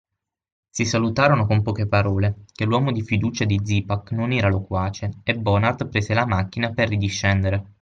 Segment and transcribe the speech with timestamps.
[0.67, 5.35] Si salutarono con poche parole, che l'uomo di fiducia di Zipak non era loquace, e
[5.37, 7.65] Bonard prese la macchina per ridiscendere.